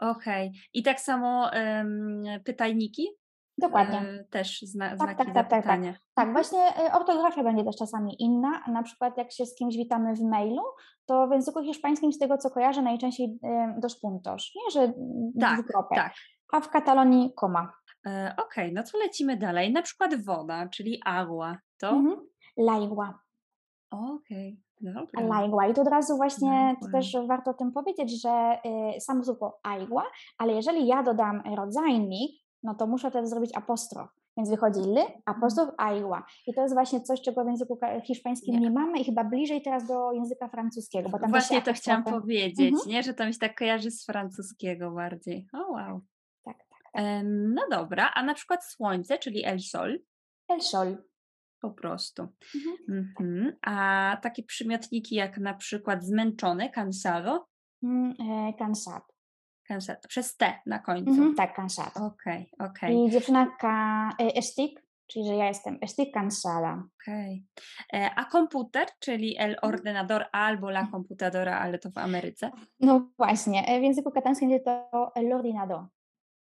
[0.00, 0.52] Okej.
[0.74, 3.08] I tak samo em, pytajniki?
[3.58, 3.98] Dokładnie.
[3.98, 5.80] E, też zna, Tak, znaki tak, tak, tak, tak.
[6.14, 8.62] Tak, właśnie y, ortografia będzie też czasami inna.
[8.72, 10.62] Na przykład jak się z kimś witamy w mailu,
[11.06, 13.38] to w języku hiszpańskim z tego co kojarzę najczęściej
[13.78, 14.92] dos puntos, nie, że
[15.40, 15.98] Tak, dwukropek.
[15.98, 16.14] tak.
[16.52, 17.72] A w Katalonii koma.
[18.06, 19.72] E, Okej, no to lecimy dalej.
[19.72, 21.58] Na przykład woda, czyli agua.
[21.78, 21.90] To?
[21.90, 22.16] Mhm.
[23.90, 25.26] Okej, dobra.
[25.26, 25.66] Laigua.
[25.66, 28.58] I tu od razu właśnie to też warto o tym powiedzieć, że
[28.96, 30.04] y, samo słowo aigua,
[30.38, 32.30] ale jeżeli ja dodam rodzajnik,
[32.62, 34.08] no to muszę wtedy zrobić apostrof.
[34.36, 36.26] Więc wychodzi ly, apostrof, aigua.
[36.46, 38.60] I to jest właśnie coś, czego w języku ka- hiszpańskim Nie.
[38.60, 41.72] nie, mamy i chyba bliżej teraz do języka francuskiego, bo tam też Właśnie się to
[41.72, 42.88] chciałam powiedzieć, Mhm.
[42.90, 43.02] nie?
[43.02, 45.46] Że to mi się tak kojarzy z francuskiego bardziej.
[45.52, 46.00] O wow.
[47.24, 49.98] No dobra, a na przykład słońce, czyli el sol,
[50.48, 50.96] El sol.
[51.60, 52.22] po prostu.
[52.54, 52.76] Mhm.
[53.20, 53.56] Mhm.
[53.62, 57.48] A takie przymiotniki jak na przykład zmęczony, cansado,
[57.82, 59.06] Mm, e, cansado.
[59.68, 61.10] cansado przez T na końcu.
[61.10, 62.06] Mhm, tak, cansado.
[62.06, 64.42] Okej, okej, I dziewczyna ka, e,
[65.06, 66.82] czyli że ja jestem estoy cansada.
[67.02, 67.46] okej.
[67.94, 69.58] E, A komputer, czyli el Mhm.
[69.74, 72.50] ordenador albo la computadora, ale to w Ameryce.
[72.80, 75.86] No właśnie, e, w języku katańskim będzie to el ordinador.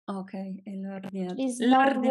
[0.08, 0.74] Okej, okay.
[1.38, 2.02] I znowu,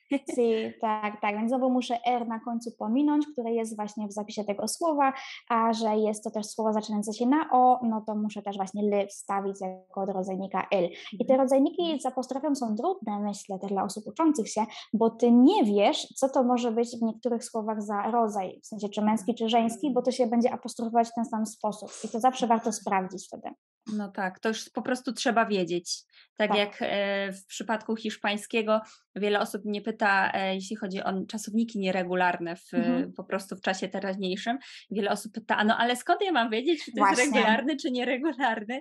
[0.34, 4.44] si, tak, tak, więc znowu muszę R na końcu pominąć, które jest właśnie w zapisie
[4.44, 5.12] tego słowa,
[5.48, 8.82] a że jest to też słowo zaczynające się na O, no to muszę też właśnie
[8.82, 10.88] L wstawić jako od rodzajnika L.
[11.12, 11.40] I te mhm.
[11.40, 16.06] rodzajniki z apostrofią są trudne, myślę, też dla osób uczących się, bo ty nie wiesz,
[16.16, 19.92] co to może być w niektórych słowach za rodzaj, w sensie czy męski, czy żeński,
[19.94, 23.50] bo to się będzie apostrofować w ten sam sposób i to zawsze warto sprawdzić wtedy.
[23.86, 26.02] No tak, to już po prostu trzeba wiedzieć.
[26.36, 26.58] Tak, tak.
[26.58, 28.80] jak e, w przypadku hiszpańskiego
[29.16, 33.12] wiele osób mnie pyta, e, jeśli chodzi o czasowniki nieregularne w, mhm.
[33.12, 34.58] po prostu w czasie teraźniejszym,
[34.90, 37.24] wiele osób pyta, no ale skąd ja mam wiedzieć, czy to Właśnie.
[37.24, 38.80] jest regularny, czy nieregularny?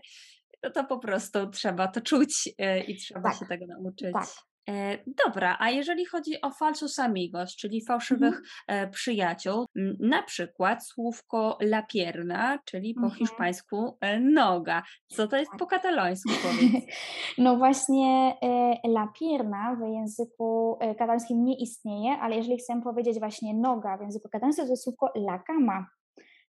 [0.64, 3.40] No to po prostu trzeba to czuć e, i trzeba tak.
[3.40, 4.14] się tego nauczyć.
[4.14, 4.49] Tak.
[4.70, 8.92] E, dobra, a jeżeli chodzi o falsus amigos, czyli fałszywych mhm.
[8.92, 9.66] przyjaciół,
[10.00, 13.20] na przykład słówko la pierna, czyli po mhm.
[13.20, 14.84] hiszpańsku e, noga.
[15.08, 15.60] Co to jest tak.
[15.60, 16.86] po katalońsku powiedz?
[17.38, 18.38] No właśnie
[18.84, 24.30] la pierna w języku katalońskim nie istnieje, ale jeżeli chcę powiedzieć właśnie noga w języku
[24.30, 25.86] katalońskim, to jest słówko la cama.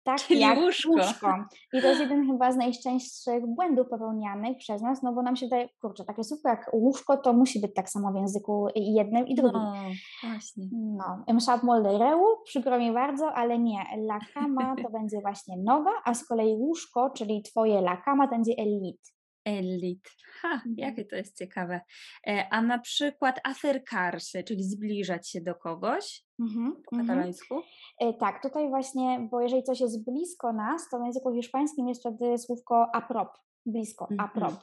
[0.04, 0.90] Tak, Czyli jak łóżko.
[0.90, 1.34] łóżko.
[1.72, 5.46] I to jest jeden chyba z najczęstszych błędów popełnianych przez nas, no bo nam się
[5.46, 9.34] wydaje, kurczę, takie słówko jak łóżko to musi być tak samo w języku jednym i
[9.34, 9.60] drugim.
[9.60, 9.72] No,
[10.22, 10.64] właśnie.
[10.72, 13.84] No, em sap moldereu, przykro mi bardzo, ale nie.
[13.96, 18.30] La cama to będzie właśnie noga, a z kolei łóżko, czyli twoje la cama, to
[18.30, 19.13] będzie elit.
[19.44, 20.10] Elit.
[20.40, 20.74] Ha, mhm.
[20.78, 21.80] jakie to jest ciekawe.
[22.26, 27.06] E, a na przykład acercarse, czyli zbliżać się do kogoś mhm, po mhm.
[27.06, 27.54] katalońsku?
[28.00, 32.00] E, tak, tutaj właśnie, bo jeżeli coś jest blisko nas, to w języku hiszpańskim jest
[32.00, 33.28] wtedy słówko aprop,
[33.66, 34.54] blisko, aprop.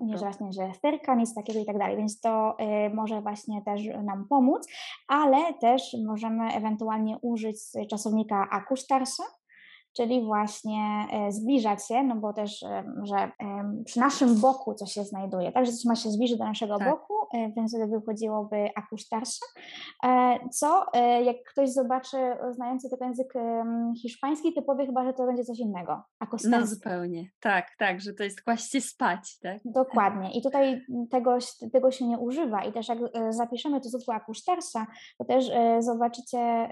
[0.00, 3.62] Nie, że właśnie, że cerca, nic takiego i tak dalej, więc to y, może właśnie
[3.62, 4.68] też nam pomóc,
[5.08, 7.56] ale też możemy ewentualnie użyć
[7.90, 9.24] czasownika akustarsa,
[9.96, 13.30] czyli właśnie e, zbliżać się, no bo też, e, że
[13.84, 16.90] przy naszym boku coś się znajduje, także coś ma się zbliżyć do naszego tak.
[16.90, 19.46] boku, e, więc wtedy wychodziłoby akustarsza,
[20.52, 20.84] co
[21.24, 22.16] jak ktoś zobaczy
[22.50, 23.34] znający ten język
[24.02, 26.02] hiszpański, to powie chyba, że to będzie coś innego.
[26.60, 29.58] No zupełnie, tak, tak, że to jest kłaść się spać, tak?
[29.64, 30.80] Dokładnie i tutaj
[31.10, 31.38] tego,
[31.72, 32.98] tego się nie używa i też jak
[33.30, 34.86] zapiszemy to słówko akustarsza,
[35.18, 36.68] to też zobaczycie,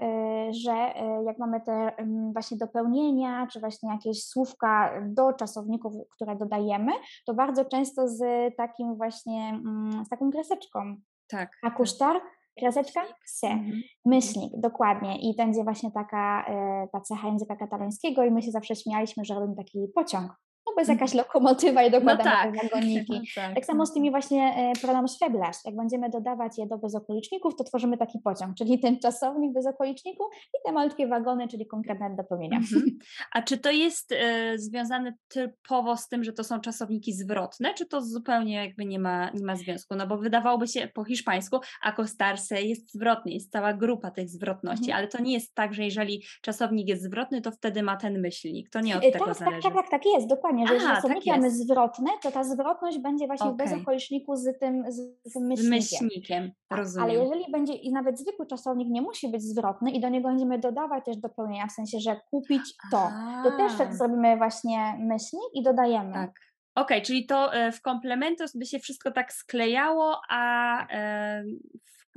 [0.51, 0.93] że
[1.25, 1.91] jak mamy te
[2.33, 3.14] właśnie dopełnienie
[3.51, 6.91] czy właśnie jakieś słówka do czasowników, które dodajemy,
[7.25, 8.19] to bardzo często z
[8.57, 10.95] takim właśnie, mm, z taką kreseczką.
[11.27, 11.51] Tak.
[11.63, 12.21] A kusztar,
[12.59, 13.81] kreseczka, se, mhm.
[14.05, 15.29] myślnik, dokładnie.
[15.29, 19.33] I będzie właśnie taka e, ta cecha języka katalońskiego i my się zawsze śmialiśmy, że
[19.33, 20.31] robimy taki pociąg
[20.75, 21.17] bo jest jakaś mhm.
[21.17, 22.63] lokomotywa i dokładamy no tak.
[22.63, 23.13] wagoniki.
[23.13, 23.55] No tak.
[23.55, 23.65] tak.
[23.65, 25.65] samo z tymi właśnie e, pronoms faibles.
[25.65, 30.27] Jak będziemy dodawać je do bezokoliczników, to tworzymy taki pociąg, czyli ten czasownik bez okoliczników
[30.47, 32.57] i te malutkie wagony, czyli konkretne dopełnienia.
[32.57, 32.83] Mhm.
[33.31, 37.85] A czy to jest e, związane typowo z tym, że to są czasowniki zwrotne, czy
[37.85, 39.95] to zupełnie jakby nie ma, nie ma związku?
[39.95, 44.97] No bo wydawałoby się po hiszpańsku acostarse jest zwrotny, jest cała grupa tych zwrotności, mhm.
[44.97, 48.69] ale to nie jest tak, że jeżeli czasownik jest zwrotny, to wtedy ma ten myślnik.
[48.69, 49.61] To nie od e, tego tak, zależy.
[49.61, 53.27] Tak, tak, tak jest, dokładnie że jeżeli czasownik tak mamy zwrotne, to ta zwrotność będzie
[53.27, 53.67] właśnie okay.
[53.67, 54.83] w bezokoliczniku z tym,
[55.25, 55.71] z tym myślnikiem.
[55.71, 56.51] myślnikiem.
[56.67, 57.09] Tak, rozumiem.
[57.09, 60.59] Ale jeżeli będzie, i nawet zwykły czasownik nie musi być zwrotny i do niego będziemy
[60.59, 63.09] dodawać też dopełnienia, w sensie, że kupić to,
[63.43, 66.13] to też tak zrobimy właśnie myślnik i dodajemy.
[66.13, 66.31] Tak.
[66.75, 71.43] Okej, okay, czyli to e, w komplementos by się wszystko tak sklejało, a e,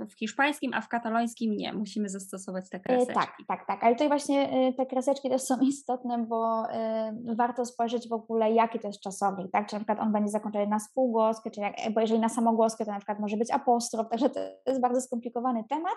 [0.07, 1.73] w hiszpańskim, a w katalońskim nie.
[1.73, 3.15] Musimy zastosować te e, kreseczki.
[3.15, 3.85] Tak, tak, tak.
[3.85, 6.63] Ale tutaj właśnie te kreseczki też są istotne, bo
[7.37, 9.69] warto spojrzeć w ogóle, jaki to jest czasownik, tak?
[9.69, 12.91] Czy na przykład on będzie zakończony na spółgłoskę, czy jak, bo jeżeli na samogłoskę, to
[12.91, 15.97] na przykład może być apostrof, także to jest bardzo skomplikowany temat,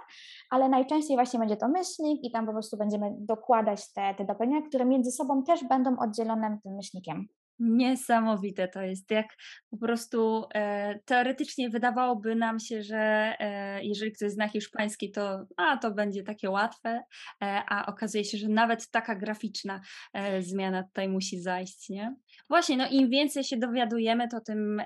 [0.49, 4.67] ale najczęściej właśnie będzie to myślnik i tam po prostu będziemy dokładać te, te dopełnienia,
[4.67, 7.27] które między sobą też będą oddzielone tym myślnikiem.
[7.61, 9.27] Niesamowite to jest, jak
[9.69, 12.97] po prostu e, teoretycznie wydawałoby nam się, że
[13.39, 17.03] e, jeżeli ktoś zna hiszpański, to a, to będzie takie łatwe,
[17.41, 19.81] e, a okazuje się, że nawet taka graficzna
[20.13, 22.15] e, zmiana tutaj musi zajść, nie?
[22.49, 24.81] Właśnie, no im więcej się dowiadujemy, to tym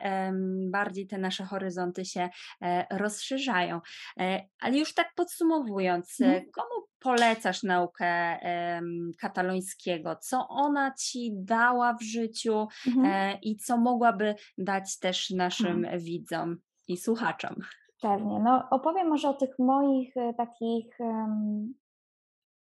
[0.72, 2.30] bardziej te nasze horyzonty się
[2.62, 3.82] e, rozszerzają.
[4.20, 6.44] E, ale już tak podsumowując, mhm.
[6.52, 8.40] komu polecasz naukę
[9.22, 10.16] katalońskiego?
[10.16, 13.06] Co ona ci dała w życiu mhm.
[13.06, 16.00] E, i co mogłaby dać też naszym mhm.
[16.00, 17.56] widzom i słuchaczom?
[18.02, 18.40] Pewnie.
[18.40, 21.74] No, opowiem może o tych moich takich um,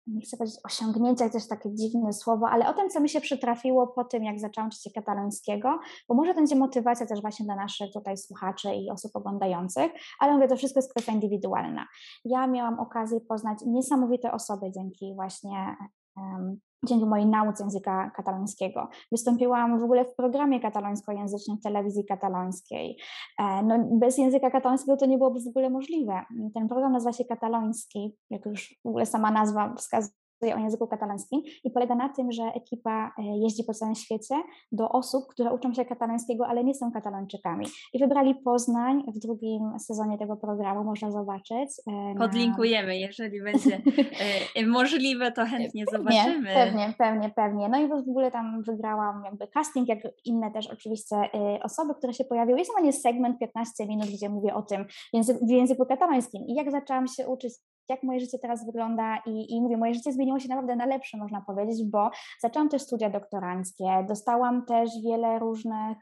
[0.09, 3.87] nie chcę powiedzieć osiągnięciach, też takie dziwne słowo, ale o tym, co mi się przytrafiło
[3.87, 7.93] po tym, jak zaczęłam czytać katalońskiego, bo może to będzie motywacja też właśnie dla naszych
[7.93, 11.87] tutaj słuchaczy i osób oglądających, ale mówię, to wszystko jest kwestia indywidualna.
[12.25, 15.77] Ja miałam okazję poznać niesamowite osoby dzięki właśnie
[16.17, 18.89] um, dzięki mojej nauce języka katalońskiego.
[19.13, 22.99] Wystąpiłam w ogóle w programie katalońskojęzycznym w telewizji katalońskiej.
[23.39, 26.25] E, no, bez języka katalońskiego to nie byłoby w ogóle możliwe.
[26.55, 31.43] Ten program nazywa się Kataloński, jak już w ogóle sama nazwa wskazuje o języku katalańskim
[31.65, 34.35] i polega na tym, że ekipa e, jeździ po całym świecie
[34.73, 37.67] do osób, które uczą się katalańskiego, ale nie są katalończykami.
[37.93, 41.71] I wybrali Poznań w drugim sezonie tego programu, można zobaczyć.
[41.87, 43.81] E, Podlinkujemy, jeżeli będzie
[44.57, 46.55] e, możliwe, to chętnie zobaczymy.
[46.55, 47.69] Pewnie, pewnie, pewnie.
[47.69, 51.17] No i w ogóle tam wygrałam jakby casting, jak inne też oczywiście
[51.63, 52.59] osoby, które się pojawiły.
[52.59, 54.85] Jest normalnie segment 15 minut, gdzie mówię o tym
[55.43, 56.47] w języku katalońskim.
[56.47, 57.55] I jak zaczęłam się uczyć
[57.89, 61.19] jak moje życie teraz wygląda i, i mówię, moje życie zmieniło się naprawdę na lepsze,
[61.19, 65.99] można powiedzieć, bo zaczęłam też studia doktoranckie, dostałam też wiele różnych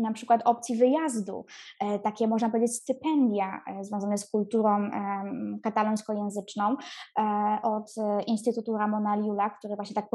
[0.00, 1.44] na przykład opcji wyjazdu,
[1.80, 4.90] e, takie można powiedzieć stypendia e, związane z kulturą
[5.62, 6.76] katalońskojęzyczną
[7.18, 7.94] e, od
[8.26, 10.08] Instytutu Ramona Liula, który właśnie tak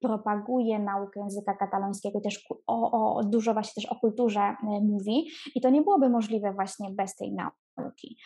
[0.00, 5.60] propaguje naukę języka katalońskiego i też o, o, dużo właśnie też o kulturze mówi i
[5.60, 8.16] to nie byłoby możliwe właśnie bez tej nauki.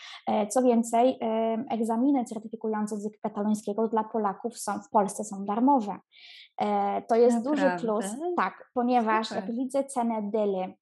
[0.51, 1.19] Co więcej,
[1.71, 5.99] egzaminy certyfikujące język katalońskiego dla Polaków są w Polsce są darmowe.
[7.09, 7.51] To jest Naprawdę?
[7.51, 8.05] duży plus,
[8.37, 9.45] tak, ponieważ Super.
[9.45, 10.75] jak widzę cenę dyly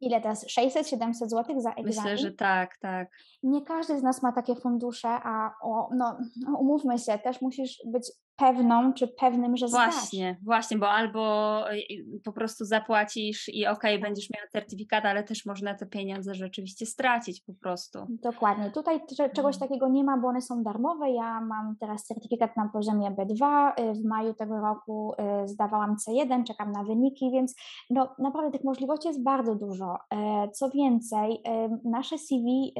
[0.00, 0.46] ile teraz?
[0.46, 1.86] 600-700 zł za egzamin?
[1.86, 3.08] Myślę, że tak, tak.
[3.42, 7.82] Nie każdy z nas ma takie fundusze, a o, no, no umówmy się, też musisz
[7.86, 9.94] być pewną czy pewnym, że zdasz.
[9.94, 15.24] Właśnie, właśnie, bo albo y, po prostu zapłacisz i okej, okay, będziesz miała certyfikat, ale
[15.24, 17.98] też można te pieniądze rzeczywiście stracić po prostu.
[18.08, 18.70] Dokładnie.
[18.70, 19.58] Tutaj czegoś mhm.
[19.58, 21.10] takiego nie ma, bo one są darmowe.
[21.10, 23.72] Ja mam teraz certyfikat na poziomie B2.
[23.80, 25.12] Y, w maju tego roku
[25.44, 27.54] y, zdawałam C1, czekam na wyniki, więc
[27.90, 29.96] no, naprawdę tych możliwości jest bardzo dużo.
[30.10, 31.42] E, co więcej,
[31.84, 32.74] nasze CV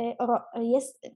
[0.60, 1.06] jest,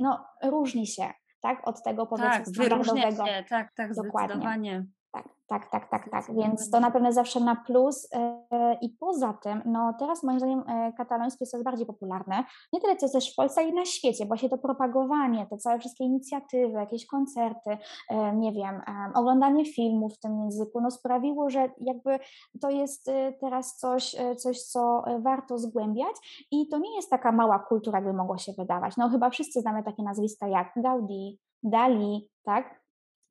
[0.00, 1.04] no, różni się
[1.44, 3.26] tak, od tego powiedzmy tak, standardowego.
[3.26, 4.28] Się, tak, tak, Dokładnie.
[4.28, 4.86] zdecydowanie.
[5.14, 6.34] Tak, tak, tak, tak, tak.
[6.36, 8.08] Więc to na pewno zawsze na plus.
[8.12, 12.44] E, I poza tym, no teraz moim zdaniem e, katalońskie jest coraz bardziej popularne.
[12.72, 15.78] Nie tyle co też w Polsce, ale i na świecie, właśnie to propagowanie, te całe
[15.78, 17.78] wszystkie inicjatywy, jakieś koncerty,
[18.10, 18.80] e, nie wiem,
[19.14, 22.18] oglądanie filmów w tym języku, no sprawiło, że jakby
[22.60, 27.98] to jest teraz coś, coś, co warto zgłębiać i to nie jest taka mała kultura,
[27.98, 28.96] jakby mogło się wydawać.
[28.96, 32.83] No chyba wszyscy znamy takie nazwiska jak Gaudi, Dali, tak?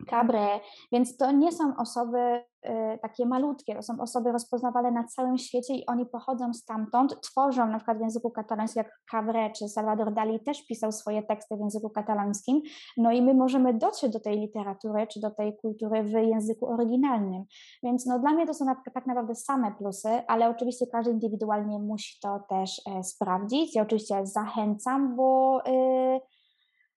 [0.09, 0.59] Cabre,
[0.91, 2.17] więc to nie są osoby
[2.65, 7.67] y, takie malutkie, to są osoby rozpoznawalne na całym świecie i oni pochodzą stamtąd, tworzą
[7.67, 11.59] na przykład w języku katalońskim, jak Cabre czy Salvador Dali też pisał swoje teksty w
[11.59, 12.61] języku katalońskim,
[12.97, 17.43] no i my możemy dotrzeć do tej literatury czy do tej kultury w języku oryginalnym,
[17.83, 22.19] więc no dla mnie to są tak naprawdę same plusy, ale oczywiście każdy indywidualnie musi
[22.21, 23.75] to też e, sprawdzić.
[23.75, 26.19] Ja oczywiście zachęcam, bo y,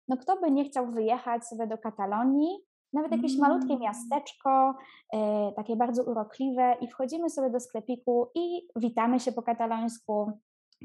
[0.07, 2.57] no kto by nie chciał wyjechać sobie do Katalonii,
[2.95, 3.79] nawet jakieś malutkie mm.
[3.79, 4.75] miasteczko,
[5.13, 10.31] e, takie bardzo urokliwe i wchodzimy sobie do sklepiku i witamy się po katalońsku.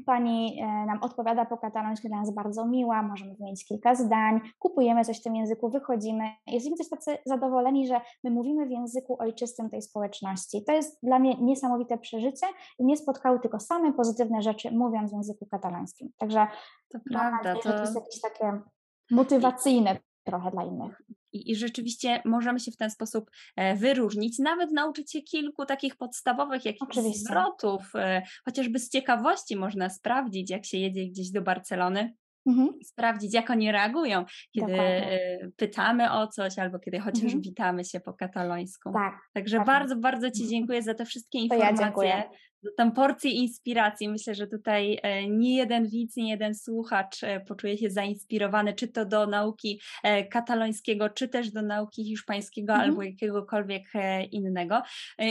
[0.05, 5.05] Pani e, nam odpowiada po katalońsku, dla nas bardzo miła, możemy wymienić kilka zdań, kupujemy
[5.05, 6.23] coś w tym języku, wychodzimy.
[6.47, 10.63] Jesteśmy też tacy zadowoleni, że my mówimy w języku ojczystym tej społeczności.
[10.65, 12.47] To jest dla mnie niesamowite przeżycie
[12.79, 16.09] i mnie spotkały tylko same pozytywne rzeczy, mówiąc w języku katalońskim.
[16.17, 16.47] Także
[16.89, 17.61] to prawda, to...
[17.61, 18.61] to jest jakieś takie
[19.11, 21.01] motywacyjne trochę dla innych.
[21.33, 25.95] I, I, rzeczywiście możemy się w ten sposób e, wyróżnić, nawet nauczyć się kilku takich
[25.95, 32.13] podstawowych jakichś zwrotów, e, chociażby z ciekawości można sprawdzić, jak się jedzie gdzieś do Barcelony.
[32.45, 32.69] Mhm.
[32.83, 35.11] Sprawdzić, jak oni reagują, kiedy Dokładnie.
[35.11, 37.41] E, pytamy o coś, albo kiedy chociaż mhm.
[37.41, 38.93] witamy się po katalońsku.
[38.93, 39.13] Tak.
[39.33, 39.65] Także tak.
[39.65, 40.49] bardzo, bardzo Ci mhm.
[40.49, 42.07] dziękuję za te wszystkie informacje.
[42.07, 42.29] Ja
[42.77, 44.09] tą porcję inspiracji.
[44.09, 48.87] Myślę, że tutaj e, nie jeden widz, nie jeden słuchacz e, poczuje się zainspirowany, czy
[48.87, 52.89] to do nauki e, katalońskiego, czy też do nauki hiszpańskiego mhm.
[52.89, 53.83] albo jakiegokolwiek
[54.31, 54.81] innego.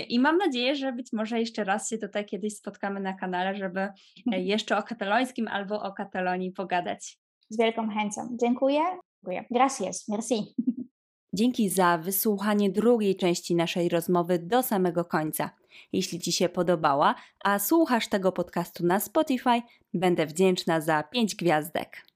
[0.08, 3.80] I mam nadzieję, że być może jeszcze raz się tutaj kiedyś spotkamy na kanale, żeby
[4.26, 4.44] mhm.
[4.44, 7.18] jeszcze o katalońskim albo o Katalonii pogadać.
[7.48, 8.36] Z wielką chęcią.
[8.40, 8.80] Dziękuję.
[9.24, 9.44] Dziękuję.
[9.50, 10.08] Gracias.
[10.08, 10.54] Merci.
[11.32, 15.59] Dzięki za wysłuchanie drugiej części naszej rozmowy do samego końca.
[15.92, 19.62] Jeśli Ci się podobała, a słuchasz tego podcastu na Spotify,
[19.94, 22.06] będę wdzięczna za 5 gwiazdek.